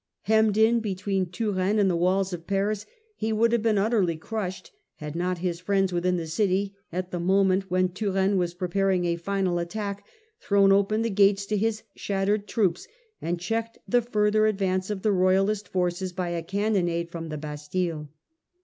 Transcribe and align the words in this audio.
Hemmed 0.23 0.57
in 0.57 0.79
between 0.79 1.27
Turenne 1.27 1.77
and 1.77 1.87
the 1.87 1.95
walls 1.95 2.33
of 2.33 2.47
Paris, 2.47 2.87
he 3.15 3.31
would 3.31 3.51
have 3.51 3.61
been 3.61 3.77
utterly 3.77 4.17
crushed 4.17 4.71
had 4.95 5.15
not 5.15 5.37
his 5.45 5.59
friends 5.59 5.93
within 5.93 6.17
the 6.17 6.25
city, 6.25 6.73
at 6.91 7.11
the 7.11 7.19
moment 7.19 7.69
when 7.69 7.87
Turenne 7.89 8.35
was 8.39 8.55
preparing 8.55 9.05
a 9.05 9.15
final 9.15 9.59
attack, 9.59 10.03
thrown 10.39 10.71
open 10.71 11.03
the 11.03 11.11
gates 11.11 11.45
to 11.45 11.55
his 11.55 11.83
shattered 11.95 12.47
troops, 12.47 12.87
and 13.21 13.39
checked 13.39 13.77
the 13.87 14.01
further 14.01 14.47
advance 14.47 14.89
of 14.89 15.03
the 15.03 15.11
royalist 15.11 15.67
forces 15.67 16.11
by 16.13 16.29
a 16.29 16.41
cannonade 16.41 17.11
from 17.11 17.29
the 17.29 17.37
Bastille. 17.37 18.09